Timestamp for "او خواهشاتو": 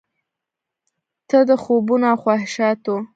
2.11-2.95